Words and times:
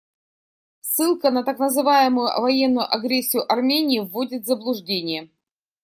Ссылка 0.91 1.29
на 1.29 1.43
так 1.43 1.59
называемую 1.59 2.29
военную 2.41 2.91
агрессию 2.91 3.43
Армении 3.47 3.99
вводит 3.99 4.45
в 4.45 4.47
заблуждение. 4.47 5.29